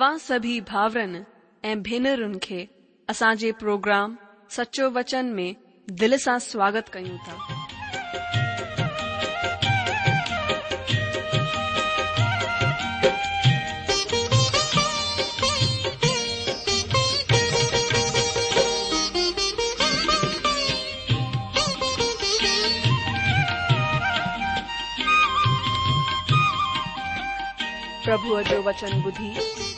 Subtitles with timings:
[0.00, 1.18] तव्हां सभी भाउरनि
[1.70, 2.60] ऐं भेनरुनि खे
[3.10, 4.14] असांजे प्रोग्राम
[4.56, 5.54] सचो वचन में
[6.00, 7.36] दिल सां स्वागत कयूं था
[28.04, 29.59] प्रभुअ जो वचन बुधी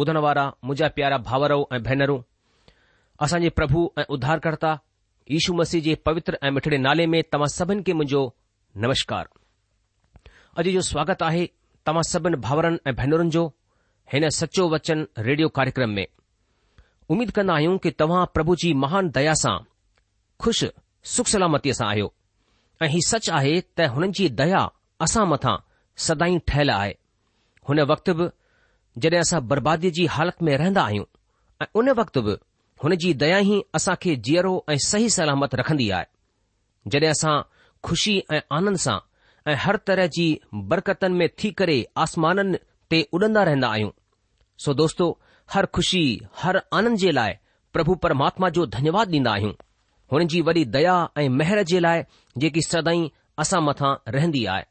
[0.00, 2.18] ॿुधण वारा मुंहिंजा प्यारा भाउरो ऐं भेनरूं
[3.24, 4.70] असांजे प्रभु ऐं उद्धारकर्ता
[5.30, 8.22] यीशू मसीह जे पवित्र ऐं मिठड़े नाले में तव्हां सभिनि खे मुंहिंजो
[8.84, 9.26] नमस्कार
[10.60, 11.44] अॼु जो स्वागत आहे
[11.86, 13.42] तव्हां सभिनि भाउरनि ऐं भेनरुनि जो
[14.12, 16.06] हिन सचो वचन रेडियो कार्यक्रम में
[17.12, 19.56] उमीद कंदा आहियूं कि तव्हां प्रभु जी महान दया सां
[20.44, 20.70] खु़शि
[21.16, 22.10] सुख सलामतीअ सां आहियो
[22.82, 24.66] ऐं ही सच आहे त हुननि जी दया
[25.08, 25.56] असां मथां
[26.08, 26.92] सदाई ठहियलु आहे
[27.70, 28.30] हुन वक्त बि
[28.98, 31.04] जॾहिं असां बर्बादीअ जी हालति में रहंदा आहियूं
[31.62, 32.34] ऐं उन वक़्त बि
[32.84, 36.06] हुनजी दया ई असां खे जीअरो ऐं सही सलामत रखंदी आहे
[36.94, 37.34] जडे॒ असां
[37.88, 38.98] खु़शी ऐं आनंद सां
[39.50, 40.26] ऐं हर तरह जी
[40.72, 42.58] बरकतनि में थी करे आसमाननि
[42.90, 43.90] ते उॾंदा रहंदा आहियूं
[44.64, 45.06] सो दोस्तो
[45.52, 46.02] हर ख़ुशी
[46.42, 47.32] हर आनंद जे लाइ
[47.72, 49.52] प्रभु परमात्मा जो धन्यवाद डि॒ंदा आहियूं
[50.12, 52.02] हुन जी वॾी दया ऐं मेहर जे लाइ
[52.44, 53.10] जेकी सदाई
[53.44, 54.64] असां मथां रहंदी आहे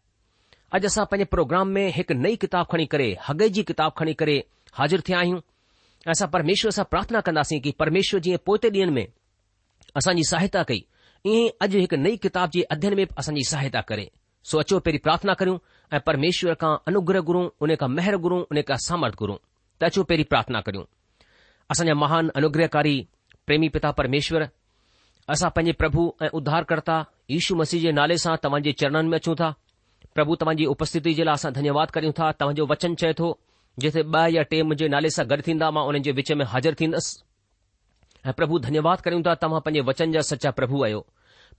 [0.78, 4.36] अॼु असां पंजे प्रोग्राम में हिकु नई किताब खणी करे हगइ जी किताब खणी करे
[4.80, 9.06] हाज़िर थिया आहियूं ऐं असां परमेश्वर सां प्रार्थना कंदासीं कि परमेश्वर जीअं पोते ॾींहं में
[10.02, 10.84] असांजी सहायता कई
[11.32, 14.06] ईअं अॼु हिकु नई किताब जे अध्यन में असांजी सहायता करे
[14.50, 15.58] सो अचो पेरी प्रार्थना करियूं
[15.96, 19.38] ऐं परमेश्वर खां अनुग्रह गुरु हुन खां महर गुरु उने खां सामर्थ गुरु
[19.82, 20.84] त अचो पहिरीं प्रार्थना करियूं
[21.74, 22.96] असांजा महान अनुग्रहकारी
[23.48, 24.46] प्रेमी पिता परमेश्वर
[25.36, 27.00] असां पंहिंजे प्रभु ऐं उद्धारकर्ता
[27.36, 29.50] यीशू मसीह जे नाले सां तव्हांजे चरणनि में अचूं था
[30.18, 33.28] પ્રભુ તમાજી ઉપસ્થિતિ જલા આસા ધન્યવાદ કરીઉં તા તવજો વચન છેતો
[33.84, 36.74] જેસે બા યા ટે મુજે નાલે સા ગર થીંદા માં ઓને જે વિચે મે હાજર
[36.80, 36.94] થીન
[38.38, 41.02] પ્રભુ ધન્યવાદ કરીઉં તા તમા પજે વચન જ સચા પ્રભુ આયો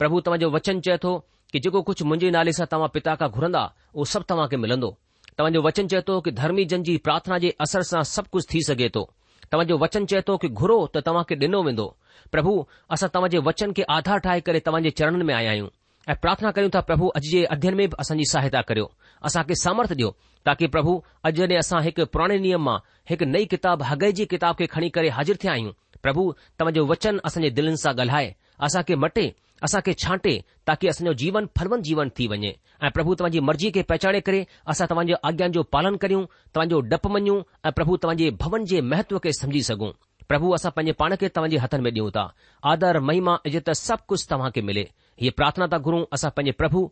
[0.00, 1.12] પ્રભુ તમા જો વચન છેતો
[1.52, 3.68] કે જો કો કુછ મુજે નાલે સા તમા પિતા કા ઘુરંદા
[3.98, 4.90] ઓ સબ તમા કે મિલંદો
[5.36, 9.02] તવજો વચન છેતો કે ધર્મી જનજી પ્રાર્થના જે અસર સા સબ કુછ થી સકેતો
[9.50, 11.86] તમા જો વચન છેતો કે ઘરો તો તમા કે દનો વિંદો
[12.32, 12.54] પ્રભુ
[12.90, 15.70] આસા તમાજે વચન કે આધાર ઠાય કરે તમાજે ચરણન મે આયા હીં
[16.08, 18.84] ऐं प्रार्थना करियूं त प्रभु अॼु जे अध्यन में बि असांजी सहायता करियो
[19.28, 20.10] असांखे सामर्थ ॾियो
[20.46, 20.94] ताकी प्रभु
[21.28, 22.76] अॼु जॾहिं असां हिक पुराणे नियम मां
[23.10, 26.22] हिकु नई किताबु हगइ जी किताब खे खणी करे हाज़िर थिया आहियूं प्रभु
[26.58, 28.32] तव्हांजो वचन असांजे दिलनि सां ॻाल्हाए
[28.66, 29.26] असांखे मटे
[29.68, 30.32] असांखे छाटे
[30.68, 32.52] ताकी असांजो जीवन फलवन जीवन थी वञे
[32.84, 36.24] ऐं प्रभु तव्हांजी मर्ज़ी खे पहचाने करे असां तव्हांजे आज्ञा जो पालन करियूं
[36.54, 39.90] तव्हांजो डपु मञूं ऐं प्रभु तव्हांजे भवन जे महत्व खे समझी सघूं
[40.30, 42.24] प्रभु असां पंहिंजे पाण खे तव्हांजे हथनि में ॾियूं था
[42.72, 44.84] आदर महिमा इज़त सभु कुझु तव्हां खे मिले
[45.20, 46.82] हीअ प्रार्थना था घुरूं असां पंहिंजे प्रभु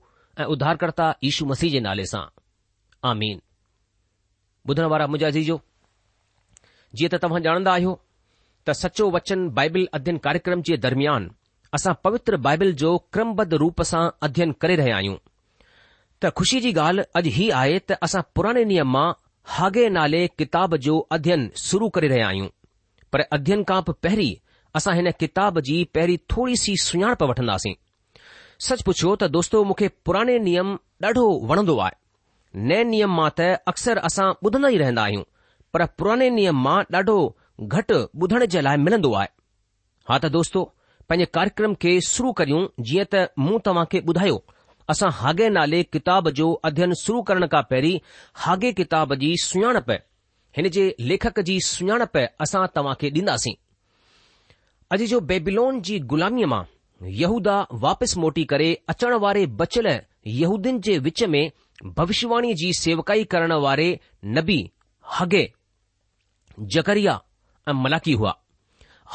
[0.41, 2.23] ऐं उधारकर्ता यशू मसीह जे नाले सां
[3.11, 3.41] आमीन
[4.71, 5.29] ॿुधण वारा मुंहिंजा
[6.99, 7.93] जीअं त तव्हां ॼाणंदा आहियो
[8.67, 11.31] त सचो वचन बाइबिल अध्ययन कार्यक्रम जे दरमियान
[11.79, 15.17] असां पवित्र बाइबिल जो क्रमबद्ध रूप सां अध्ययन करे रहिया आहियूं
[16.23, 19.09] त ख़ुशी जी ॻाल्हि अॼु ही आहे त असां पुराणे नियम मां
[19.57, 22.49] हागे नाले किताब जो अध्ययन शुरू करे रहिया आहियूं
[23.13, 24.33] पर अध्ययन खां पहिरीं
[24.81, 27.75] असां हिन किताब जी पहिरीं थोरी सी सुञाणप वठंदासीं
[28.67, 30.71] सच पुछियो त दोस्तो मूंखे पुराणे नियम
[31.05, 35.23] ॾाढो वणंदो आहे नए नियम मां त अक्सर असां ॿुधंदा ई रहंदा आहियूं
[35.77, 37.15] पर पुराणे नियम मां ॾाढो
[37.75, 39.29] घटि ॿुधण जे लाइ मिलंदो आहे
[40.11, 40.63] हा त दोस्तो
[41.13, 44.41] पंहिंजे कार्यक्रम खे शुरू करियूं जीअं त मूं तव्हां खे ॿुधायो
[44.95, 48.01] असां हागे नाले किताब जो अध्ययन शुरू करण खां पहिरीं
[48.47, 49.93] हागे किताब जी सुञाणप
[50.59, 52.19] हिन जे लेखक जी सुञाणप
[52.49, 53.55] असां तव्हां खे ॾींदासीं
[54.99, 56.63] अॼु जो बेबिलोन जी गुलामीअ मां
[57.07, 59.91] यहूदा वापसि मोटी करे अचण वारे बचियलु
[60.41, 61.51] यहूदियुनि जे विच में
[61.97, 63.89] भविष्यवाणी जी सेवकाई करण वारे
[64.37, 64.59] नबी
[65.19, 65.43] हगे
[66.77, 67.19] जकरिया
[67.69, 68.35] ऐं मलाकी हुआ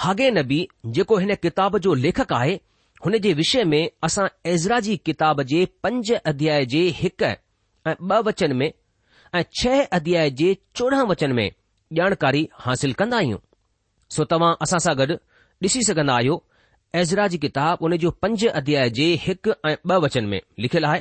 [0.03, 2.53] हगे नबी जेको हिन किताब जो लेखक आहे
[3.05, 8.55] हुन जे विषय में असां जी किताब जे पंज अध्याय जे हिक ऐं ब वचन
[8.57, 8.71] में
[9.35, 11.49] ऐं छह अध्याय जे चोॾहं वचन में
[11.99, 13.37] ॼाणकारी हासिल कंदा आहियूं
[14.15, 15.13] सो तव्हां असां सां गॾु
[15.65, 16.43] ॾिसी सघंदा आहियो
[16.95, 20.99] एज़रा जी किताब उन जो पंज अध्याय जे हिकु ऐं ब॒ वचन में लिखियलु आहे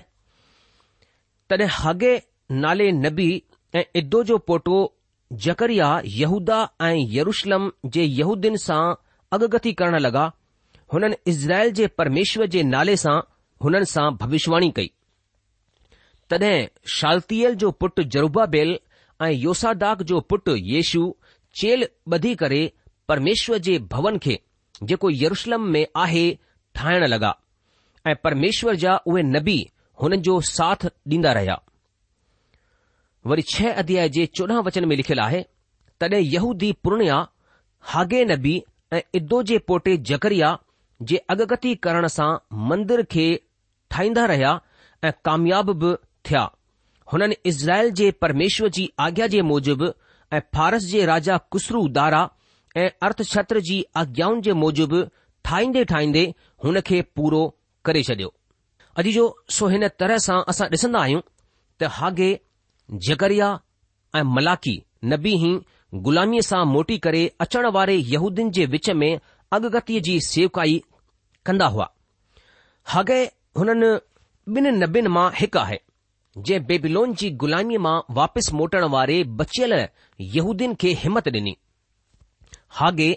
[1.50, 2.12] तॾहिं हगे
[2.62, 3.26] नाले नबी
[3.76, 4.76] ऐं इदो जो पोटो
[5.46, 5.88] जकरिया
[6.20, 8.80] यहूदा ऐं यरुशलम जे यूदीन सां
[9.36, 10.24] अगगती करण लॻा
[10.94, 13.16] हुननि इज़राइल जे परमेश्वर जे नाले सां
[13.64, 14.90] हुननि सां भविष्यवाणी कई
[16.30, 16.54] तॾहिं
[16.96, 18.78] शाल्तियल जो पुटु जरूबा बेल
[19.26, 21.02] ऐं योसादाक जो पुटु येशू
[21.60, 22.62] चेल ॿधी करे
[23.08, 24.38] परमेश्वर जे भवन खे
[24.90, 26.24] जेको यरुशलम में आहे
[26.74, 27.32] ठाहिण लॻा
[28.10, 29.56] ऐं परमेश्वर जा उहे नबी
[30.02, 30.86] हुननि जो साथ
[31.16, 31.60] ॾींदा रहिया
[33.32, 35.42] वरी छह अध्याय जे चोॾहं वचन में लिखियलु आहे
[36.00, 37.18] तॾहिं यहूदी पुर्णिया
[37.92, 38.54] हागे नबी
[38.96, 40.50] ऐं इदो जे पोटे जकरिया
[41.10, 42.30] जे अगगती करण सां
[42.70, 43.26] मंदर खे
[43.90, 44.60] ठाहींदा रहिया
[45.08, 45.94] ऐं कामयाब बि
[46.28, 46.42] थिया
[47.12, 49.90] हुननि इज़राइल जे परमेश्वर जी आज्ञा जे मूजिबि
[50.36, 52.22] ऐं फारस जे राजा कुसरू दारा
[52.80, 55.02] ऐं अर्थशात्र जी आज्ञाउनि जे मूजिबि
[55.44, 56.22] ठाहींदे ठाहींदे
[56.64, 57.40] हुन खे पूरो
[57.84, 58.28] करे छडि॒यो
[59.02, 59.24] अॼु जो
[59.56, 61.20] सो हिन तरह सां असां ॾिसंदा आहियूं
[61.80, 62.30] त हागे
[63.08, 63.48] जगरिया
[64.16, 64.74] ऐं मलाकी
[65.12, 65.52] नबी ई
[66.06, 69.10] ग़ुलामीअ सां मोटी करे अचण वारे यहूदीन जे विच में
[69.58, 70.80] अगगतीअ जी सेवकाई
[71.50, 71.88] कंदा हुआ
[72.94, 73.20] हागे
[73.60, 73.90] हुननि
[74.58, 75.78] ॿिनि नबीनि मां हिकु आहे
[76.46, 79.74] जंहिं बेबिलोन जी ग़ुलामीअ मां वापसि मोटण वारे बचियल
[80.38, 81.54] यहूदीन खे हिमत ॾिनी
[82.78, 83.10] हागे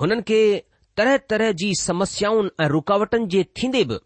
[0.00, 0.40] हुननि खे
[0.96, 3.96] तरह तरह जी समस्याउनि ऐं रुकावटनि जे थींदे बि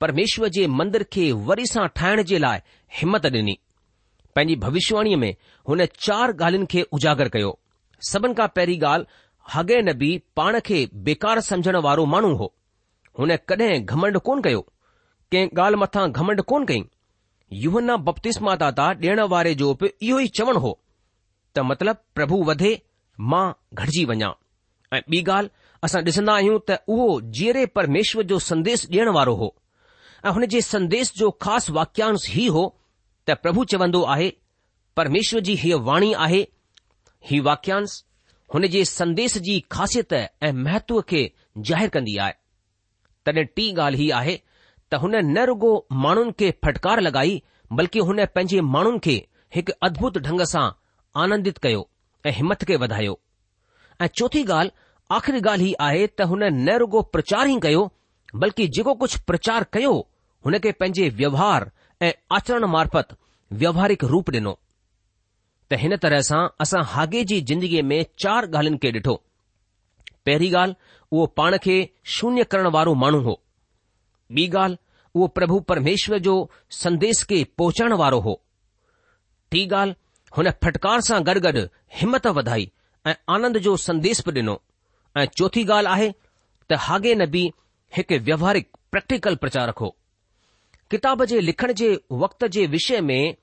[0.00, 2.58] परमेश्वर जे मंदर खे वरी सां ठाहिण जे लाइ
[3.00, 3.56] हिमत ॾिनी
[4.36, 5.34] पंहिंजी भविष्यवाणीअ में
[5.68, 7.50] हुन चार ॻाल्हियुनि खे उजागर कयो
[8.10, 9.22] सभिनि खां पहिरीं ॻाल्हि
[9.54, 10.78] हॻे नबी पाण खे
[11.08, 12.52] बेकार समझण वारो माण्हू हो
[13.18, 14.60] हुन कॾहिं घमंड कोन कयो
[15.32, 16.82] कंहिं ॻाल्हि मथां घमंड कोन कई
[17.64, 20.72] युवना बप्तिस्ट माता ता ॾिण वारे जो बि इहो ई चवणु हो
[21.54, 22.70] त मतिलब प्रभु वधे
[23.32, 23.44] मां
[23.80, 24.30] घटिजी वञा
[24.92, 25.48] ऐं ॿी ॻाल्हि
[25.84, 27.08] असां ॾिसंदा आहियूं त उहो
[27.38, 29.54] जीअरे परमेश्वर जो संदेश ॾियण वारो हो
[30.26, 32.64] ऐं हुन जे संदेश जो ख़ासि वाक्यांश ई हो
[33.28, 34.30] त प्रभु चवंदो आहे
[34.96, 36.42] परमेश्वर जी हीअ वाणी आहे
[37.30, 37.98] ही वाक्यांश
[38.54, 40.12] हुन जे संदेश जी ख़ासियत
[40.46, 41.22] ऐं महत्व खे
[41.68, 42.34] ज़ाहिरु कंदी आहे
[43.26, 44.36] तॾहिं टी ॻाल्हि हीअ आहे
[44.90, 45.72] त हुन न रुगो
[46.04, 47.38] माण्हुनि खे फटकार लॻाई
[47.80, 49.16] बल्कि हुन पंहिंजे माण्हुनि खे
[49.54, 50.66] हिकु अद्भुत ढंग सां
[51.22, 51.88] आनंदित कयो
[52.26, 53.18] ऐं हिमथ खे वधायो
[54.02, 54.70] ऐं चोथी ॻाल्हि
[55.12, 57.80] आख़िरी ॻाल्हि ही आहे त हुन न रुगो प्रचार ई कयो
[58.42, 59.90] बल्कि जेको कुझु प्रचार कयो
[60.46, 61.66] हुन खे पंहिंजे व्यवहार
[62.06, 63.10] ऐं आचरण मार्फत
[63.62, 64.52] व्यवहारिक रूप ॾिनो
[65.72, 69.16] त हिन तरह सां असां हागे जी ज़िंदगीअ में चार ॻाल्हियुनि खे ॾिठो
[70.30, 71.76] पहिरीं ॻाल्हि उहो पाण खे
[72.14, 73.36] शून्य करण वारो माण्हू हो
[74.42, 74.82] ॿी ॻाल्हि
[75.14, 76.36] उहो प्रभु परमेश्वर जो
[76.80, 78.38] संदेश खे पहुचाइण वारो हो
[79.52, 81.66] टी ॻाल्हि हुन फटकार सां गॾु गॾु
[82.02, 82.68] हिमत वधाई
[83.12, 84.60] ऐं आनंद जो संदेश बि ॾिनो
[85.18, 86.10] ऐं चोथी ॻाल्हि आहे
[86.70, 87.40] त हागे नबी
[87.96, 89.88] हिकु व्यवहारिक प्रेक्टिकल प्रचारक हो
[90.90, 91.88] किताब जे लिखण जे
[92.22, 93.34] वक़्त जे विषय में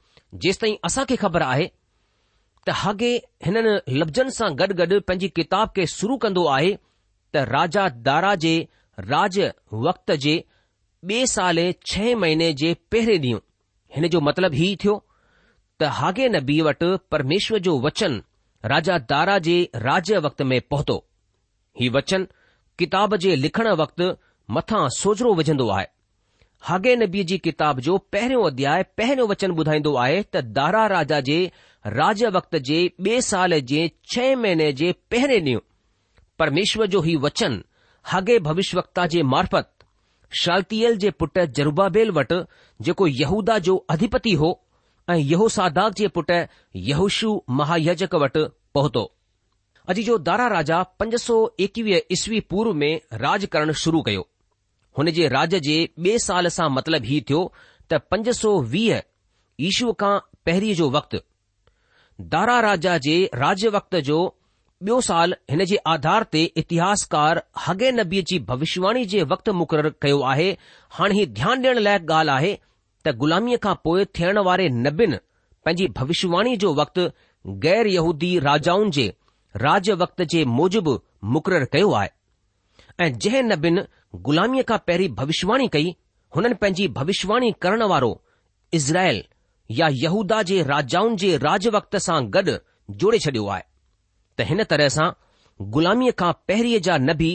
[0.43, 1.67] जेस ताईं असां ख़बर आहे
[2.67, 3.11] त हागे
[3.45, 8.53] हिननि लफ़्ज़नि सां गॾु गॾ पंहिंजी किताब खे शुरू कन्दो आहे त राजा दारा जे
[9.13, 9.51] राज्य
[9.87, 10.33] वक्त जे
[11.11, 13.39] बे साले छह महीने जे पहिरें ॾींहुं
[13.95, 14.95] हिन जो मतिलबु ही थियो
[15.79, 18.19] त हागे नबी वटि परमेश्वर जो वचन
[18.73, 19.57] राजा दारा जे
[19.89, 20.99] राज्य वक़्त में पहुतो
[21.79, 22.25] ही वचन
[22.79, 24.01] किताब जे लिखण वक़्त
[24.55, 25.85] मथां सोजरो विझंदो आहे
[26.69, 31.37] हगे नबी जी किताब जो पहिरियों अध्याय पहिरियों वचन ॿुधाईंदो आहे त दारा राजा जे
[31.99, 33.83] राज वक्त जे ॿिए साल जे
[34.13, 35.61] छ महीने जे पहिरें ॾींहुं
[36.43, 37.55] परमेश्वर जो हीउ वचन
[38.13, 39.69] हागे भविष्यवक्ता जे मार्फत
[40.41, 42.41] शाल्तीयल जे पुट जरूबाबेल वटि
[42.87, 44.51] जेको यहूदा जो अधिपति हो
[45.13, 46.31] ऐं यहूसादाग जे पुट
[46.91, 48.45] यहूशु महायजक वटि
[48.79, 49.05] पहुतो
[49.87, 54.27] अॼ जो दारा राजा पंज सौ एकवीह ईस्वी पूर्व में राज करण शुरू कयो
[54.97, 57.41] हुन जे राज जे ॿिए साल सां मतिलब हीउ थियो
[57.93, 59.01] त पंज सौ वीह
[59.69, 60.13] ईशूअ खां
[60.45, 61.17] पहिरीं जो वक़्तु
[62.35, 64.19] दारा राजा जे राज वक्त जो
[64.87, 70.19] ॿियो साल हिन जे आधार ते इतिहासकार हगे नबीअ जी भविष्यवाणी जे वक़्तु मुक़ररु कयो
[70.33, 70.49] आहे
[70.99, 72.53] हाणे हीउ ध्यानु ॾियण लाइक़ु ॻाल्हि आहे
[73.07, 75.15] त ग़ुलामीअ खां पोइ थियण वारे नबीन
[75.65, 77.09] पंहिंजी भविष्यवाणी जो वक़्तु
[77.67, 79.07] गैर यहूदी राजाउनि जे
[79.55, 80.95] राज वक़्त जे मूजिबि
[81.35, 82.09] मुक़ररु कयो आहे
[83.05, 83.81] ऐं जंहिं नबीनि
[84.25, 85.95] ग़ुलामीअ खां पहिरीं भविष्यवाणी कई
[86.35, 88.11] हुननि पंहिंजी भविष्यवाणी करण वारो
[88.79, 89.23] इज़राइल
[89.79, 92.55] या यहूदा जे राजाउनि जे राज वक्त सां गॾु
[93.01, 93.63] जोड़े छडि॒यो आहे
[94.39, 95.09] त हिन तरह सां
[95.73, 97.31] ग़ुलामीअ खां पहिरीं जा नबी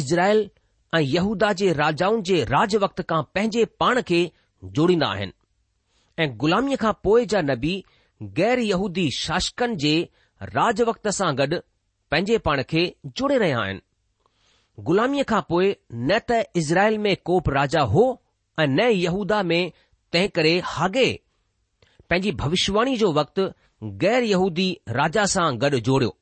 [0.00, 0.48] इज़राइल
[0.94, 4.20] ऐं यहूदा जे राजाउनि जे राज वक़्त खां पंहिंजे पाण खे
[4.80, 5.32] जोड़ींदा आहिनि
[6.24, 7.74] ऐं ग़ुलामीअ खां पोइ जा नबी
[8.40, 9.94] गैर यहूदी शासकनि जे
[10.42, 11.56] राज वक़्त सां गॾु
[12.10, 12.80] पंहिंजे पाण खे
[13.16, 13.80] जोड़े रहिया आहिनि
[14.88, 18.02] गुलामीअ खां पोइ न त इज़राइल में कोप राजा हो
[18.60, 19.72] ऐं न यहूदा में
[20.12, 21.06] तंहिं करे हागे
[22.10, 23.48] पंहिंजी भविष्यवाणी जो वक़्तु
[24.02, 26.16] गैर यहूदी राजा सां गॾु जोड़ियो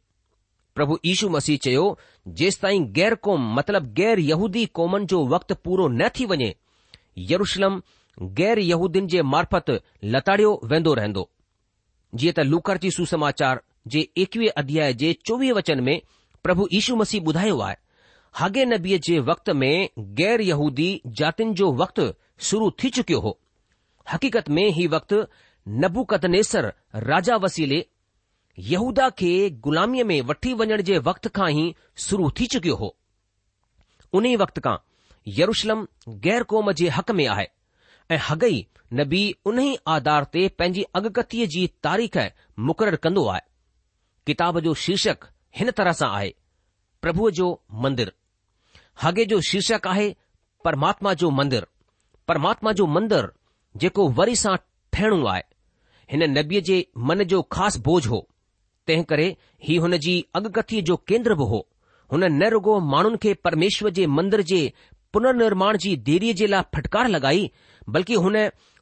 [0.75, 1.83] प्रभु यीशू मसीह चयो
[2.41, 6.55] जेस ताईं गैर क़ौम मतिलब गैर यहूदी क़ौमनि जो वक़्तु पूरो न थी वञे
[7.35, 7.83] यरुशलम
[8.41, 9.71] गैर यहूदीन जे मार्फत
[10.17, 11.29] लताड़ियो वेंदो रहंदो
[12.23, 16.01] जीअं त लूकर जी सुसमाचार जे एकवीह अध्याय जे चोवीह वचन में
[16.45, 17.77] प्रभु यीशु मसीह ॿुधायो आहे
[18.39, 19.89] हगे नबीअ जे वक़्त में
[20.21, 20.87] गैर यहूदी
[21.19, 22.07] जातियुनि जो वक़्तु
[22.49, 23.39] शुरू थी चुकियो हो
[24.13, 25.23] हक़ीक़त में ही वक़्तु
[25.83, 26.73] नबुकदनेसर
[27.11, 27.85] राजा वसीले
[28.73, 29.29] यहूदा खे
[29.67, 31.75] ग़ुलामीअ में वठी वञण जे वक़्त खां ई
[32.09, 32.95] शुरू थी चुकियो हो
[34.19, 34.77] उन वक़्त खां
[35.39, 35.87] यरुशलम
[36.27, 37.47] गैर क़ौम जे हक़ में आहे
[38.15, 38.65] ऐं हगई
[39.01, 42.19] नबी उन ई आधार ते पंहिंजी अॻकथीअ जी तारीख़
[42.71, 43.41] मुक़ररु कंदो आहे
[44.27, 45.27] किताब जो शीर्षक
[45.57, 46.31] हिन तरह सां आहे
[47.03, 47.49] प्रभुअ जो
[47.87, 48.13] मंदिर
[49.03, 50.15] हगे जो शीर्षक आहे
[50.65, 51.67] परमात्मा जो मंदिर
[52.29, 53.29] परमात्मा जो मंदिर
[53.83, 54.55] जेको वरी सां
[54.93, 55.43] ठहिणो आहे
[56.13, 56.79] हिन नबीअ जे
[57.11, 58.27] मन जो ख़ासि बोझ हो
[58.87, 59.27] तंहिं करे
[59.69, 61.61] ही हुन जी अगकथीअ जो केंद्र बि हो
[62.13, 64.61] हुन न रुगो माण्हुनि खे परमेश्वर जे मंदर जे
[65.17, 67.51] पुनर्निर्माण जी देरीअ जे लाइ फटकार लॻाई
[67.97, 68.37] बल्कि हुन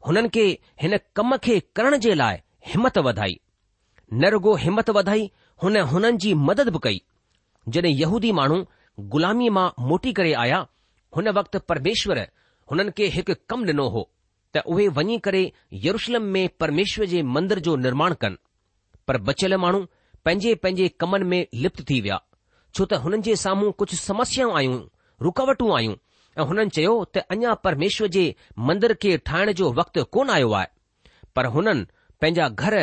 [0.08, 0.46] हुननि खे
[0.84, 2.38] हिन कम खे करण जे लाइ
[2.72, 3.38] हिमत वधाई
[4.20, 5.30] न रुगो हिमत वधाई
[5.62, 6.98] हुन हुननि जी मदद बि कई
[7.74, 8.56] जॾहिं यहूदी माण्हू
[9.12, 10.58] गुलामी मां मोटी करे आया
[11.16, 12.18] हुन वक़्तु परमेश्वर
[12.72, 14.02] हुननि खे हिकु कमु ॾिनो हो
[14.54, 15.42] त उहे वञी करे
[15.86, 18.36] यरुषलम में परमेश्वर जे मंदर जो निर्माण कनि
[19.08, 19.80] पर बचियल माण्हू
[20.24, 22.20] पंहिंजे पंहिंजे कमनि में लिप्त थी विया
[22.74, 24.78] छो त हुननि जे साम्हूं कुझु समस्याऊं आयूं
[25.28, 25.94] रुकावटूं आयूं
[26.38, 28.24] ऐं हुननि चयो त अञा परमेश्वर जे
[28.72, 30.72] मंदर खे ठाहिण जो वक़्तु कोन आयो आहे
[31.36, 31.86] पर हुननि
[32.20, 32.76] पंहिंजा घर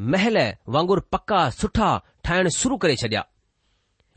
[0.00, 0.36] महल
[0.74, 3.20] वांगुर पका सुठा ठाहिण शुरू करे छॾिया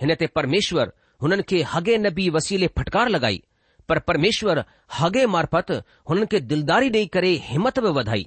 [0.02, 0.90] हिन ते परमेश्वर
[1.22, 3.42] हुननि खे हगे न बी वसीले फटकार लॻाई
[3.90, 4.64] पर परमेश्वर
[5.00, 5.72] हगे मार्फत
[6.10, 8.26] हुननि खे दिलदारी ॾेई करे हिमत बि वधाई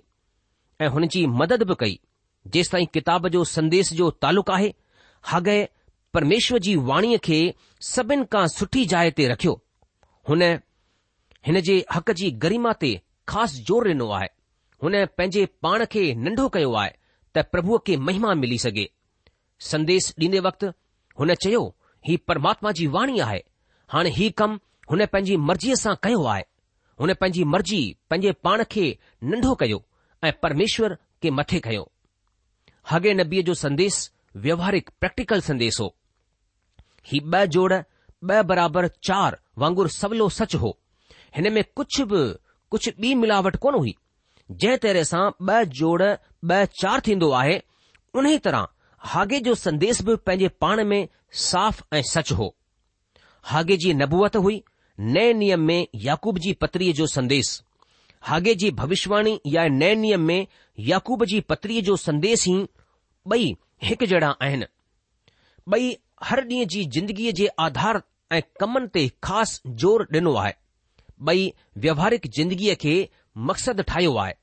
[0.80, 1.98] ऐं हुन जी मदद बि कई
[2.54, 4.72] जेसि ताईं किताब जो संदेश जो तालुक़ु आहे
[5.32, 5.56] हगे
[6.14, 7.38] परमेश्वर जी वाणीअ खे
[7.94, 9.54] सभिनि खां सुठी जाइ ते रखियो
[10.28, 10.42] हुन
[11.46, 12.90] हिन जे हक़ जी गरिमा ते
[13.28, 14.28] ख़ासि ज़ोर ॾिनो आहे
[14.82, 16.90] हुन पंहिंजे पाण खे नंढो कयो आहे
[17.36, 18.86] त प्रभुअ खे महिमा मिली सघे
[19.72, 20.66] संदेश ॾींदे वक़्तु
[21.18, 21.62] हुन चयो
[22.08, 23.40] ही परमात्मा जी वाणी आहे
[23.92, 24.56] हाणे हीउ कमु
[24.90, 26.42] हुन पंहिंजी मर्ज़ीअ सां कयो आहे
[27.02, 28.86] हुन पंहिंजी मर्ज़ी पंहिंजे पाण खे
[29.32, 29.78] नंढो कयो
[30.28, 31.84] ऐं परमेश्वर खे मथे कयो
[32.92, 34.00] हगे नबीअ जो संदेश
[34.46, 35.94] व्यवहारिक प्रैक्टिकल संदेश हो
[37.12, 40.70] ही ॿ जोड़ ॿ बराबर चार वांगुर सवलो सच हो
[41.36, 42.18] हिन में कुझु बि
[42.74, 43.94] कुझु ॿी मिलावट कोन हुई
[44.50, 47.52] जंहिं तरह सां ॿ जोड़ ॿ चार थींदो आहे
[48.20, 48.66] उन तरह
[49.10, 51.08] हागे जो संदेस बि पंहिंजे पाण में
[51.42, 52.48] साफ़ ऐं सचु हो
[53.50, 54.56] हागे जी नबूअत हुई
[55.18, 57.52] नए नियम में याकूब जी पत्रीअ जो संदेस
[58.30, 60.46] हागे जी भविष्यवाणी या नए नियम में
[60.88, 62.64] याकूब जी पत्रीअ जो संदेस ई
[63.32, 63.54] ॿई
[63.88, 64.66] हिकु जहिड़ा आहिनि
[65.78, 65.94] ॿई
[66.30, 68.02] हर ॾींहं जी जिंदगीअ जे आधार
[68.38, 70.06] ऐं कमनि ते ख़ासि ज़ोर
[70.38, 70.52] आहे
[71.28, 71.52] ॿई
[71.86, 72.98] व्यवहारिक ज़िंदगीअ खे
[73.48, 74.34] मक़सदु ठाहियो आहे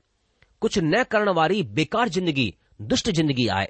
[0.60, 2.46] कुझु न करण वारी बेकार जिंदगी
[2.92, 3.66] दुष्ट जिंदगी आहे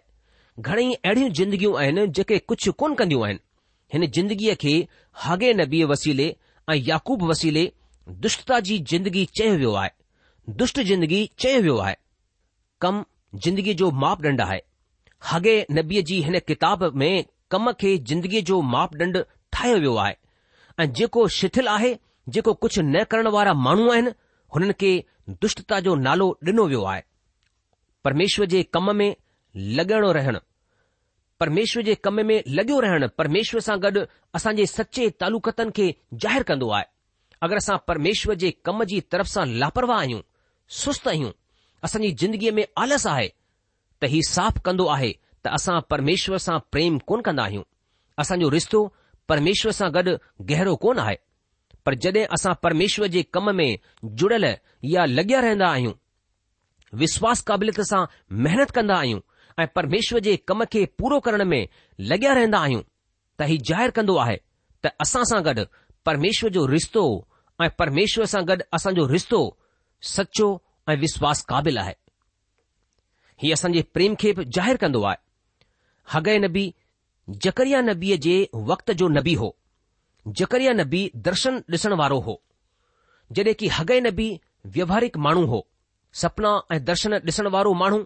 [0.69, 3.41] घणेई अहिड़ियूं जिंदगियूं आहिनि जेके कुझु कोन कंदियूं आहिनि
[3.95, 4.73] हिन जिंदगीअ खे
[5.25, 6.29] हगे नबीअ वसीले
[6.71, 7.65] ऐं याकूब वसीले
[8.27, 9.91] दुष्टता जी जिंदगी चयो वियो आहे
[10.63, 11.97] दुष्ट जिंदगी चयो वियो आहे
[12.83, 13.05] कम
[13.45, 14.61] ज़िंदगीअ जो मापदंड आहे
[15.31, 17.11] हगे नबीअ जी हिन किताब में
[17.55, 19.19] कम खे जिंदगीअ जो मापदंड
[19.57, 20.15] ठाहियो वियो आहे
[20.85, 21.97] ऐं जेको शिथिल आहे
[22.37, 24.11] जेको कुझु न करण वारा माण्हू आहिनि
[24.55, 24.93] हुननि खे
[25.43, 27.03] दुष्टता जो नालो ॾिनो वियो आहे
[28.05, 29.11] परमेश्वर जे कम में
[29.79, 30.39] लॻणो रहणु
[31.41, 34.01] परमेश्वर जे कम में लॻियो रहणु परमेश्वर सां गॾु
[34.37, 35.87] असांजे सचे तालुकतनि खे
[36.23, 36.85] ज़ाहिरु कंदो आहे
[37.47, 40.21] अगरि असां परमेश्वर जे कम जी तरफ़ सां लापरवाह आहियूं
[40.81, 41.31] सुस्त आहियूं
[41.85, 43.29] असांजी ज़िंदगीअ में आलस आहे
[44.01, 45.13] त ही साफ़ कंदो आहे
[45.45, 47.63] त असां परमेश्वर सां प्रेम कोन कंदा आहियूं
[48.25, 48.81] असांजो रिश्तो
[49.33, 50.17] परमेश्वर सां गॾु
[50.51, 51.17] गहरो कोन आहे
[51.89, 53.79] पर जॾहिं असां परमेश्वर जे कम में
[54.21, 54.45] जुड़ियल
[54.85, 55.93] या लॻिया रहंदा आहियूं
[57.03, 58.01] विश्वास क़ाबिलियत सां
[58.47, 59.21] महिनत कंदा आहियूं
[59.63, 61.67] ऐं परमेश्वर जे कम खे पूरो करण में
[62.13, 62.83] लॻिया रहंदा आहियूं
[63.41, 64.37] त हीउ ज़ाहिरु कंदो आहे
[64.87, 65.65] त असां सां गॾु
[66.11, 67.05] परमेश्वर जो रिश्तो
[67.63, 69.41] ऐं परमेश्वर सां गॾु असांजो रिश्तो
[70.13, 70.49] सचो
[70.93, 71.95] ऐं विश्वास क़ाबिल आहे
[73.45, 75.19] हीउ असांजे प्रेम खे बि ज़ाहिरु कंदो आहे
[76.17, 76.67] हगय नबी
[77.47, 78.37] जकरिया नबीअ जे
[78.73, 79.51] वक़्त जो नबी हो
[80.27, 82.41] जकरिया नबी दर्शन ॾिसण वारो हो
[83.37, 84.29] जॾहिं की हगे नबी
[84.77, 85.67] व्यवहारिक माण्हू हो
[86.23, 88.05] सपना ऐं दर्शन ॾिसण वारो माण्हू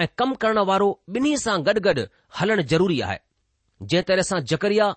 [0.00, 2.04] ऐं कम करण वारो ॿिन्ही सां गॾु गॾु
[2.40, 3.18] हलणु ज़रूरी आहे
[3.90, 4.92] जंहिं तरह सां जकरिया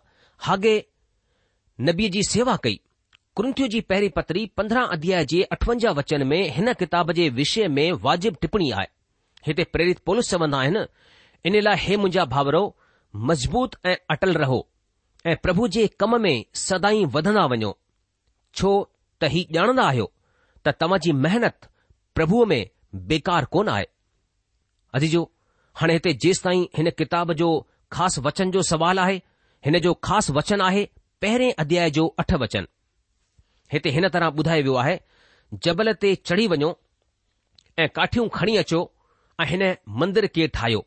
[0.50, 0.76] हागे
[1.90, 2.80] नबीअ जी सेवा कई
[3.36, 7.92] कुंथियू जी पहिरीं पतरी पंद्रहं अध्याय जे अठवंजाह वचन में हिन किताब जे विषय में
[8.06, 8.88] वाजिब टिपणी आहे
[9.48, 10.84] हिते प्रेरित पोलिस चवंदा आहिनि
[11.48, 12.64] इन लाइ हे मुंहिंजा भाउरो
[13.32, 14.60] मज़बूत ऐं अटल रहो
[15.32, 17.70] ऐं प्रभु जे कम में सदाई वधंदा वञो
[18.58, 18.70] छो
[19.22, 20.06] त ही ॼाणंदा आहियो
[20.66, 21.68] त तव्हां जी मेहनतु
[22.20, 22.70] प्रभुअ में
[23.10, 23.88] बेकार कोन आहे
[25.00, 25.24] अजी जो
[25.82, 27.50] हाणे हिते जेसि ताईं हिन किताब जो
[27.96, 29.16] ख़ासि वचन जो सुवालु आहे
[29.66, 30.84] हिन जो ख़ासि वचन आहे
[31.22, 32.68] पहिरें अध्याय जो अठ वचन
[33.74, 34.96] हिते हिन तरह ॿुधायो वियो आहे
[35.68, 36.70] जबल ते चढ़ी वञो
[37.84, 38.80] ऐं काठियूं खणी अचो
[39.42, 39.64] ऐं हिन
[40.00, 40.86] मंदर खे ठाहियो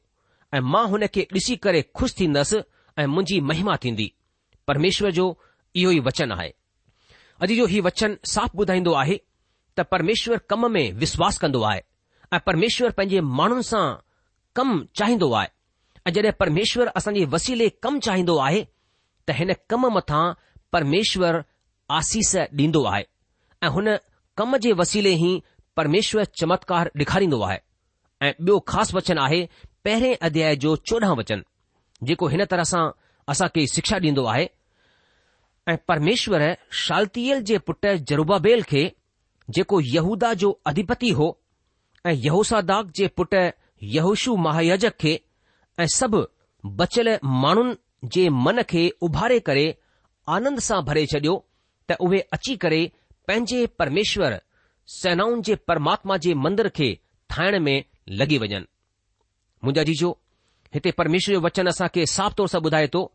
[0.55, 2.63] ऐं मां हुन खे ॾिसी करे खु़शि थींदसि
[3.01, 4.09] ऐं मुंहिंजी महिमा थींदी
[4.71, 5.25] परमेश्वर जो
[5.77, 6.49] इहो ई वचन आहे
[7.45, 9.17] अॼु जो हीउ वचन साफ़ ॿुधाईंदो आहे
[9.77, 11.81] त परमेश्वर कम में विश्वास कंदो आहे
[12.33, 13.83] ऐं परमेश्वरु पंहिंजे माण्हुनि सां
[14.59, 15.49] कमु चाहींदो आहे
[16.07, 18.61] ऐं जड॒हिं परमेश्वरु असांजे वसीले कमु चाहींदो आहे
[19.27, 20.23] त हिन कम मथां
[20.79, 21.41] परमेश्वर
[21.99, 22.31] आसीस
[22.63, 23.03] ॾींदो आहे
[23.67, 23.89] ऐं हुन
[24.41, 25.33] कम जे वसीले ई
[25.83, 27.59] परमेश्वर चमत्कार ॾेखारींदो आहे
[28.27, 29.43] ऐं ॿियो ख़ासि वचन आहे
[29.85, 31.43] पहिरें अध्याय जो चोॾहं वचन
[32.09, 32.85] जेको हिन तरह सां
[33.35, 34.47] असां शिक्षा ॾींदो आहे
[35.69, 36.43] ऐं परमेश्वर
[36.85, 38.91] शाल्तियल जे पुट जरूबाबेल खे
[39.55, 41.37] जेको यहूदा जो अधिपति हो
[42.07, 43.35] ऐं यहूसादाग जे पुट
[43.95, 45.21] यहूशु महायजक खे
[45.81, 46.27] ऐं सभु
[46.79, 49.67] बचियल माण्हुनि जे मन खे उभारे करे
[50.37, 51.37] आनंद सां भरे छॾियो
[51.91, 52.81] त उहे अची करे
[53.29, 54.41] पंहिंजे परमेश्वर
[54.97, 56.91] सेनाउनि जे परमात्मा जे मंदर खे
[57.31, 57.83] ठाहिण में
[58.21, 58.65] लॻी वञनि
[59.65, 60.19] मुंजा जीजो
[60.75, 63.11] हिते परमेश्वर जो वचन असां खे साफ़ तौर सां ॿुधाए थो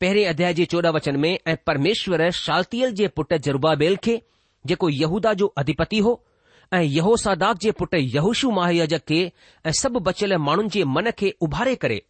[0.00, 4.20] पहिरें अध्याय जे चोॾहं वचन में ऐं परमेश्वर शालतियल जे पुट जुर्बा खे
[4.66, 6.20] जेको यहूदा जो अधिपति हो
[6.74, 9.20] ऐं यहोसादाक जे पुट यहूश महायज खे
[9.66, 12.00] ऐं सभु बचियल माण्हुनि जे मन खे उभारे करे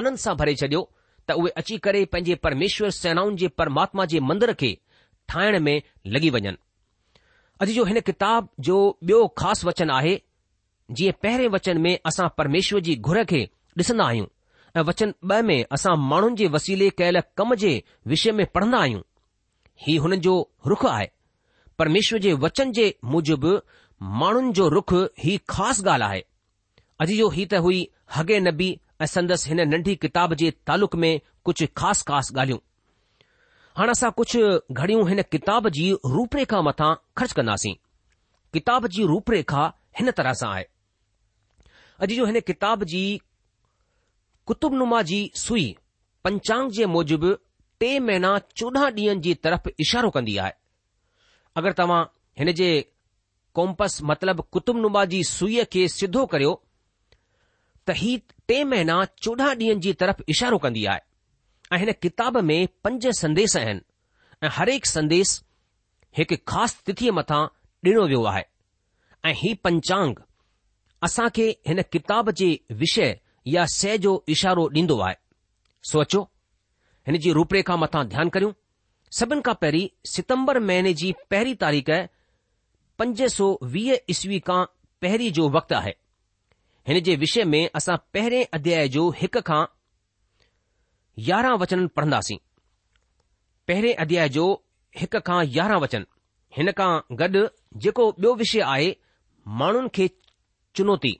[0.00, 0.80] आनंद सां भरे छडि॒यो
[1.28, 4.76] त उहे अची करे पंहिंजे परमेश्वर सेनाउनि जे परमात्मा जे मंदर खे
[5.28, 5.80] ठाहिण में
[6.16, 6.48] लॻी वञनि
[7.60, 8.78] अॼु जो हिन किताब जो
[9.10, 10.14] ॿियो ख़ासि वचन आहे
[10.98, 13.42] जीअं पहिरें वचन में असां परमेश्वर जी घुर खे
[13.80, 14.26] ॾिसंदा आहियूं
[14.76, 17.72] ऐं वचन ॿ में असां माण्हुनि जे वसीले कयल कम जे
[18.12, 19.02] विषय में पढ़ंदा आहियूं
[19.86, 20.32] ही हुननि जो
[20.72, 21.06] रुख आहे
[21.78, 23.52] परमेश्वर जे वचन जे मुजिबि
[24.22, 26.20] माण्हुनि जो रुख ही ख़ासि ॻाल्हि आहे
[27.04, 27.78] अॼु जो ही त हुई
[28.16, 28.68] हगे नबी
[29.02, 31.10] ऐं संदसि हिन नंढी किताब जे तालुक़ में
[31.44, 32.60] कुझु ख़ासि ख़ासि ॻाल्हियूं
[33.78, 34.42] हाणे असां कुझु
[34.82, 37.74] घड़ियूं हिन किताब जी रूपरेखा मथां ख़र्च कंदासीं
[38.56, 39.68] किताब जी रूपरेखा
[40.00, 40.66] हिन तरह सां आहे
[42.00, 43.04] अॼु जो हिन किताब जी
[44.48, 45.66] कुतुबनुमा जी सुई
[46.24, 47.30] पंचांग जे मूजिबि
[47.80, 50.52] टे महीना चोॾहं ॾींहनि जी तरफ़ इशारो कंदी आहे
[51.60, 52.02] अगरि तव्हां
[52.38, 52.68] हिन जे
[53.58, 56.52] कोम्पस मतिलबु कुतुबनुमा जी सुईअ खे सिधो करियो
[57.86, 58.16] त ही
[58.48, 61.00] टे महीना चोॾहं ॾींहनि जी तरफ़ इशारो कंदी आहे
[61.72, 65.34] ऐं हिन किताब में पंज संदेश आहिनि ऐं हरेक संदेश
[66.20, 67.42] हिकु ख़ासि तिथीअ मथां
[67.90, 68.44] ॾिनो वियो आहे
[69.28, 70.14] ऐं हीउ पंचांग
[71.08, 72.48] असां खे हिन किताब जे
[72.84, 73.14] विषय
[73.52, 75.14] या सह जो इशारो ॾींदो आहे
[75.90, 76.20] सोचो
[77.06, 78.52] हिन जी रूपरेखा मथां ध्यानु करियूं
[79.18, 81.90] सभिनि खां पहिरीं सितंबर महीने जी पहिरीं तारीख़
[82.98, 84.64] पंज सौ वीह ईस्वी खां
[85.02, 85.92] पहिरीं जो वक़्तु आहे
[86.88, 89.62] हिन जे विषय में असां पहिरें अध्याय जो हिक खां
[91.28, 92.36] यारहं वचन पढ़ंदासीं
[93.68, 94.46] पहिरें अध्याय जो
[95.00, 96.06] हिक खां यारहं वचन
[96.56, 96.90] हिन खां
[97.22, 97.46] गॾु
[97.84, 98.90] जेको ॿियो विषय आहे
[99.60, 100.08] माण्हुनि खे
[100.78, 101.14] चुनौती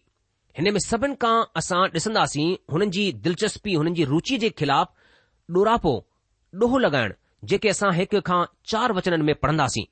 [0.59, 4.89] हिन में सभिनि खां असां ॾिसंदासीं हुननि जी दिलचस्पी हुननि जी रुचि जे ख़िलाफ़
[5.57, 5.95] डोरापो
[6.63, 7.13] ॾोहो लॻाइण
[7.53, 8.41] जेके असां हिकु खां
[8.71, 9.85] चार वचननि में पढ़ंदासीं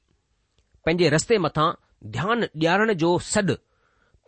[0.84, 1.66] पंहिंजे रस्ते मथां
[2.16, 3.54] ध्यानु ॾियारण जो सॾु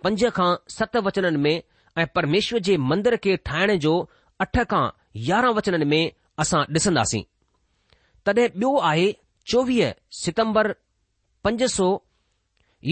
[0.05, 1.55] पंज खां सत वचननि में
[1.99, 3.95] ऐं परमेश्वर जे मंदर खे ठाहिण जो
[4.47, 4.85] अठ खां
[5.31, 6.03] यारहं वचननि में
[6.45, 7.23] असां ॾिसंदासीं
[8.27, 9.11] तॾहिं ॿियो आहे
[9.53, 9.95] चोवीह
[10.25, 10.75] सितंबर
[11.45, 11.89] पंज सौ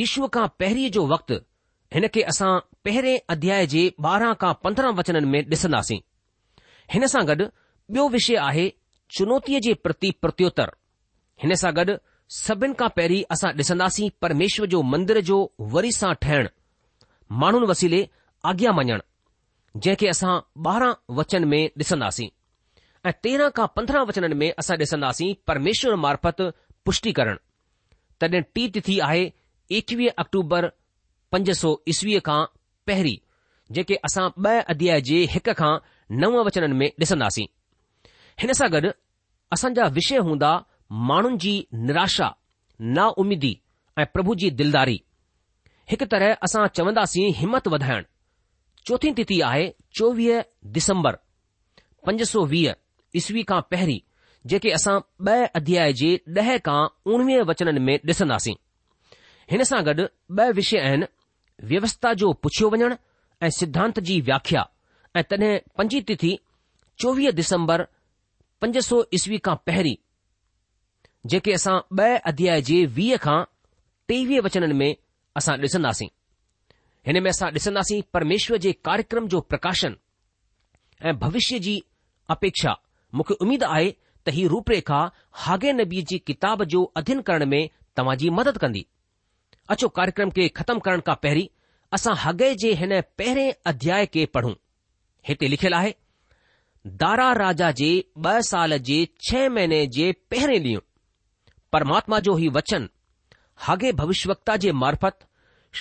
[0.04, 1.40] ईश्व खां पहिरीं जो वक़्तु
[1.94, 2.52] हिन खे असां
[2.84, 5.98] पहिरें अध्याय जे ॿारहं खां पंद्रहं वचननि में ॾिसंदासीं
[6.94, 8.64] हिन सां गॾु ॿियो विषय आहे
[9.18, 10.48] चुनौतीअ जे प्रति प्रतियो
[11.42, 11.94] हिन सां गॾु
[12.38, 15.38] सभिनि खां पहिरीं असां ॾिसंदासीं परमेश्वर जो मंदिर जो
[15.74, 16.48] वरी सां ठहिण
[17.42, 18.02] माण्हुनि वसीले
[18.52, 18.98] आॻियां मञणु
[19.82, 20.34] जंहिंखे असां
[20.70, 22.26] ॿारह वचन में ॾिसंदासीं
[23.08, 26.42] ऐं तेरहां खां पंद्रहं वचननि में असां ॾिसंदासीं परमेश्वर मार्फत
[26.88, 27.38] पुष्टी करणु
[28.20, 29.22] तॾहिं टी तिथी आहे
[29.80, 30.68] एकवीह अक्टूबर
[31.32, 31.72] पंज सौ
[32.30, 32.40] खां
[32.90, 33.16] पहिरीं
[33.76, 35.74] जेके असां ॿ अध्याय जे हिक खां
[36.22, 37.46] नव वचननि में ॾिसंदासीं
[38.44, 38.90] हिन सां गॾु
[39.56, 40.50] असांजा विषय हूंदा
[41.10, 41.54] माण्हुनि जी
[41.90, 42.28] निराशा
[42.98, 43.52] नाउमीदी
[44.00, 44.98] ऐं प्रभु जी दिलदारी
[45.92, 48.08] हिकु तरह असां चवंदासीं हिमत वधाइण
[48.90, 49.66] चोथी तिथी आहे
[49.98, 50.42] चोवीह
[50.78, 51.18] दिसंबर
[52.06, 54.00] पंज सौ वीह ईस्वी खां पहिरीं
[54.52, 54.96] जेके असां
[55.32, 56.80] ॿ अध्याय जे ॾह खां
[57.14, 58.54] उणिवीह वचननि में ॾिसंदासीं
[59.54, 60.06] हिन सां गॾु
[60.44, 61.06] ॿ विषय आहिनि
[61.70, 62.94] व्यवस्था जो पुछियो वञण
[63.46, 64.64] ऐं सिद्धांत जी व्याख्या
[65.16, 66.38] ऐं तॾहिं पंजी तिथि
[67.02, 67.86] चोवीह दिसंबर
[68.62, 69.96] पंज सौ ईस्वी खां पहिरीं
[71.32, 73.40] जेके असां ब॒ अध्याय जे वीह खां
[74.08, 74.94] टेवीह वचननि में
[75.40, 76.08] असां ॾिसंदासीं
[77.06, 79.96] हिन में असां ॾिसंदासीं परमेश्वर जे कार्यक्रम जो प्रकाशन
[81.08, 81.76] ऐं भविष्य जी
[82.36, 82.74] अपेक्षा
[83.14, 83.90] मूंखे उमेद आहे
[84.26, 85.00] त हीउ रूपरेखा
[85.44, 88.86] हागे नबी जी किताब जो अध्यन करण में तव्हां जी मदद कंदी
[89.72, 91.46] अचो कार्यक्रम खे ख़तमु करण खां पहिरीं
[91.98, 94.50] असां हगे जे हिन पहिरें अध्याय खे पढ़ूं
[95.28, 95.92] हिते लिखियलु आहे
[97.02, 97.88] दारा राजा जे
[98.26, 100.82] ॿ साल जे छ महीने जे पहरे ॾींहुं
[101.76, 102.88] परमात्मा जो हीउ वचन
[103.68, 105.24] हगे भविष्यवत्ता जे मार्फत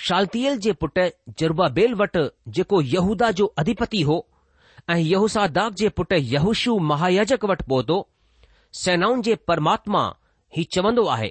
[0.04, 1.06] शाल्तियल जे पुटु
[1.42, 1.68] जुर्बा
[2.04, 2.24] वटि
[2.58, 4.18] जेको यहूदा जो अधिपति हो
[4.88, 8.00] ऐं यहूसादाग जे पुट यहूशु महाायजक वटि पहुतो
[8.84, 10.04] सेनाउनि जे परमात्मा
[10.56, 11.30] ही चवंदो आहे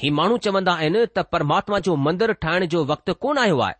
[0.00, 3.74] ही माण्हू चवंदा आहिनि त परमात्मा जो मंदरु ठाहिण जो वक़्तु कोन आयो आहे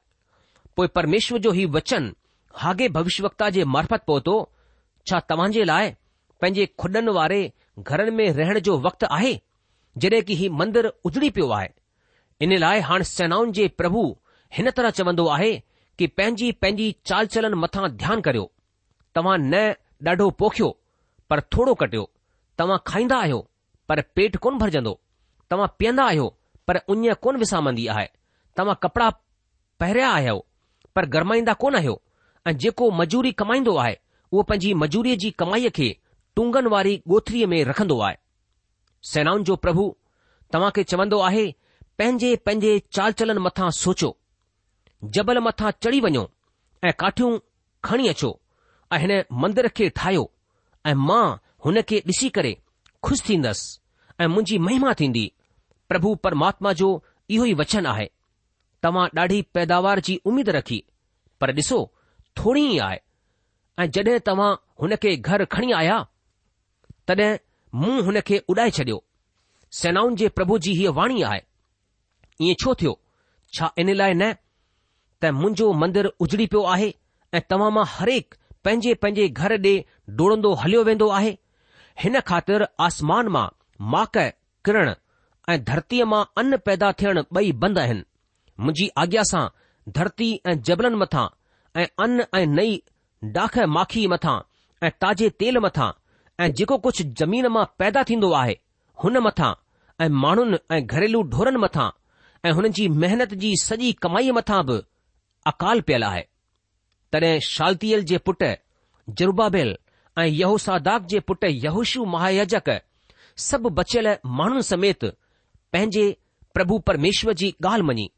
[0.77, 2.12] पोइ परमेश्वर जो हीउ वचन
[2.70, 4.35] आगे भविष्यवत्ता जे मार्फत पहुतो
[5.09, 5.90] छा तव्हां जे लाइ
[6.42, 7.38] पंहिंजे खुॾनि वारे
[7.83, 9.33] घरनि में रहण जो वक़्तु आहे
[10.05, 11.68] जॾहिं की हीउ मंदरु उजड़ी पियो आहे
[12.46, 14.03] इन लाइ हाणे सेनाउनि जे प्रभु
[14.59, 15.51] हिन तरह चवंदो आहे
[15.98, 18.51] कि पंहिंजी पंहिंजी चाल चलन मथां ध्यानु करियो
[19.18, 19.62] तव्हां न
[20.09, 20.68] ॾाढो पोखियो
[21.31, 22.01] पर थोरो कटियो
[22.59, 23.38] तव्हां खाईंदा आहियो
[23.88, 24.94] पर पेट कोन भरजंदो
[25.53, 26.27] तव्हां पीअंदा आहियो
[26.69, 28.07] पर उञ कोन विसामंदी आहे
[28.59, 29.09] तव्हां कपड़ा
[29.81, 30.37] पहिरिया आहियो
[30.97, 32.01] पर गरमाईंदा कोन आहियो
[32.49, 33.95] ऐं जेको मजूरी कमाईंदो आहे
[34.33, 35.88] उहो पंहिंजी मजूरीअ जी कमाईअ खे
[36.37, 38.17] टूंगन वारी गोथरीअ में रखंदो आहे
[39.11, 39.85] सेनाउनि जो प्रभु
[40.55, 41.45] तव्हां खे चवंदो आहे
[41.99, 44.11] पंहिंजे पंहिंजे चाल चलन मथां सोचो
[45.19, 46.25] जबल मथां चढ़ी वञो
[46.85, 47.31] ऐं काठियूं
[47.88, 48.31] खणी अचो
[48.95, 50.25] ऐं हिन मंदर खे ठाहियो
[50.88, 51.25] ऐं मां
[51.67, 52.57] हुन खे ॾिसी करे
[53.05, 53.79] खु़शि थींदसि
[54.21, 55.27] ऐं मुंहिंजी महिमा थींदी
[55.93, 56.89] પ્રભુ પરમાત્મા જો
[57.35, 58.07] ઈહી વચન આહે
[58.85, 60.83] તમા ડાઢી પેદાવાર જી ઉમીદ રાખી
[61.41, 61.79] પર દિસો
[62.39, 63.01] થોડી આય
[63.81, 64.53] એ જડે તમા
[64.83, 66.07] હનકે ઘર ખણી આયા
[67.07, 67.29] તડે
[67.81, 69.01] મુહ હનકે ઉડાઈ ચડ્યો
[69.81, 71.45] સનાઉં જે પ્રભુજી હી વાણી આય
[72.47, 72.97] ઈ છોથ્યો
[73.55, 74.29] છા એને લાય ને
[75.21, 76.91] ત મુંજો મંદિર ઉજડી પ્યો આહે
[77.37, 78.27] એ તમામાં દરેક
[78.65, 79.75] પંજે પંજે ઘર દે
[80.19, 81.33] દોડંદો હલ્યો વેંદો આહે
[82.01, 83.53] હન ખાતર આસમાન માં
[83.93, 84.15] માક
[84.65, 84.97] કિરણ
[85.51, 88.03] ऐं धरतीअ मां अन पैदा थियण ॿई बंदि आहिनि
[88.61, 89.47] मुंहिंजी आज्ञा सां
[89.97, 91.27] धरती ऐं जबलनि मथां
[91.81, 92.81] ऐं अन ऐं नई
[93.37, 94.39] डाख माखी मथां
[94.87, 95.91] ऐं ताजे तेल मथां
[96.45, 98.57] ऐं जेको कुझु जमीन मां पैदा थींदो आहे
[99.05, 99.53] हुन मथां
[100.05, 101.89] ऐं माण्हुनि ऐं घरेलू ढोरनि मथां
[102.45, 104.79] ऐं हुननि जी महिनत जी सॼी कमाईअ मथां बि
[105.53, 106.23] अकाल पियल आहे
[107.13, 108.53] तॾहिं शाल्तियल जे पुटु
[109.21, 109.75] जुर्बाबेल
[110.19, 112.71] ऐं यहूसादाब जे पुटु यहूशू महायजक
[113.49, 115.11] सभु बचियल माण्हुनि समेत
[115.73, 116.05] पंहिंजे
[116.55, 118.11] प्रभु परमेश्वर जी ॻाल्हि मञी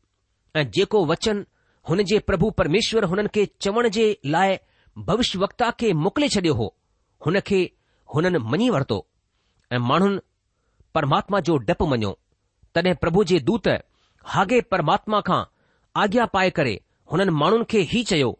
[0.57, 1.45] ऐं जेको वचन
[1.88, 4.57] हुन जे प्रभु परमेश्वर हुननि खे चवण जे लाइ
[5.09, 6.67] भविष्य वक्ता खे मोकिले छडि॒यो हो
[7.27, 7.61] हुन खे
[8.14, 8.99] हुननि मञी वरितो
[9.73, 10.19] ऐं माण्हुनि
[10.95, 12.11] परमात्मा जो डपु मञियो
[12.75, 13.69] तॾहिं प्रभु जे दूत
[14.35, 15.43] हागे परमात्मा खां
[16.03, 16.75] आज्ञा पाए करे
[17.12, 18.31] हुननि माण्हुनि खे हीउ चयो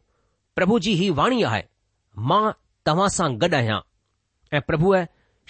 [0.57, 1.62] प्रभु जी ही वाणी आहे
[2.31, 2.42] मां
[2.87, 3.81] तव्हां सां गॾु आहियां
[4.57, 5.05] ऐं प्रभुअ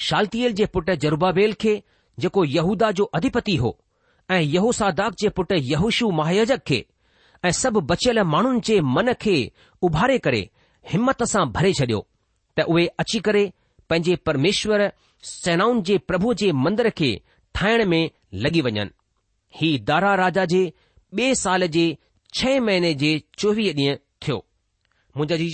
[0.08, 1.74] शाल्तीयल जे पुटु जरूबाबेल खे
[2.20, 3.76] जेको यहूदा जो अधिपति हो
[4.30, 6.84] ऐं यहूसादाक जे पुटु यहूशू महायाजक खे
[7.44, 9.36] ऐं सभु बचियल माण्हुनि जे मन खे
[9.88, 10.48] उभारे करे
[10.92, 12.06] हिमत सां भरे छडि॒यो
[12.58, 13.44] त उहे अची करे
[13.90, 14.90] पंहिंजे परमेश्वर
[15.30, 17.10] सेनाउनि जे प्रभु जे मंदर खे
[17.54, 18.02] ठाहिण में
[18.44, 18.84] लॻी वञनि
[19.60, 20.62] ही दारा राजा जे
[21.18, 21.84] ॿिए साल जे
[22.36, 23.96] छह महीने जे चोवीह ॾींहं
[24.26, 24.36] थियो
[25.16, 25.50] मुंहिंजा जी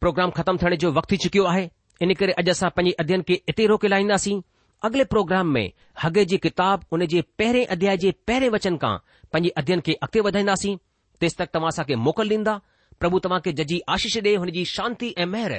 [0.00, 1.70] प्रोग्राम ख़तमु थियण जो वक़्तु थी चुकियो आहे
[2.06, 4.40] इन करे अॼु असां पंहिंजे अध्यन खे इते रोके लाहींदासीं
[4.84, 5.70] अॻिले प्रोग्राम में
[6.02, 8.96] हगे जी किताब उन जे पहिरें अध्याय जे पहिरें वचन खां
[9.32, 10.76] पंहिंजे अध्ययन खे अॻिते वधाईंदासीं
[11.20, 12.54] तेसि तक तव्हां असांखे मोकल ॾींदा
[13.00, 15.54] प्रभु तव्हांखे जजी आशीष ॾे हुनजी शांती ऐं महर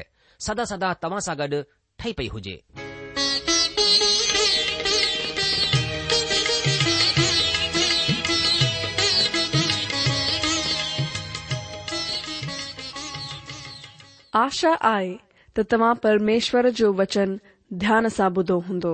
[0.48, 1.62] सदा सदा तव्हां सां गॾु
[2.00, 2.60] ठही पई हुजे
[14.44, 15.16] आशा आहे
[15.58, 17.38] त तव्हां परमेश्वर जो वचन
[17.86, 18.94] ध्यान सां ॿुधो हूंदो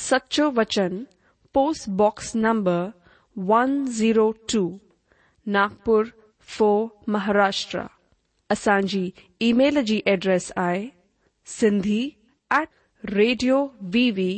[0.00, 1.04] सच्चो वचन
[1.54, 4.62] post box number two
[5.56, 6.06] Nagpur
[6.60, 7.82] 4 Maharashtra
[8.50, 8.86] असल
[9.48, 10.86] ईमेल एड्रेस आहे
[11.58, 12.00] Sindhi
[12.58, 12.68] at
[13.14, 14.32] radio VV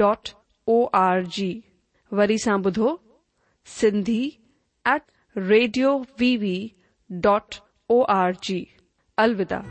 [0.00, 0.28] dot
[0.76, 1.50] O R G
[2.18, 2.96] वरी सां ॿुधो
[3.80, 4.22] Sindhi
[4.94, 5.02] at
[5.38, 6.56] radio VV
[7.26, 7.54] dot
[7.90, 8.64] O R G
[9.26, 9.62] अलविदा